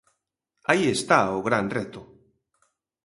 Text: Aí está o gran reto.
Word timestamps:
Aí 0.71 0.83
está 0.91 1.19
o 1.37 1.39
gran 1.47 1.65
reto. 1.77 2.01